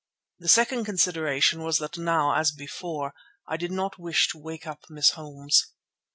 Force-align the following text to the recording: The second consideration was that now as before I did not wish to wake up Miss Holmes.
The 0.39 0.47
second 0.49 0.85
consideration 0.85 1.61
was 1.61 1.77
that 1.77 1.95
now 1.95 2.33
as 2.33 2.51
before 2.51 3.13
I 3.47 3.55
did 3.55 3.71
not 3.71 3.99
wish 3.99 4.29
to 4.31 4.39
wake 4.39 4.65
up 4.65 4.85
Miss 4.89 5.11
Holmes. 5.11 5.73